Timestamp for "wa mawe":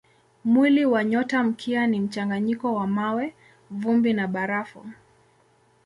2.75-3.33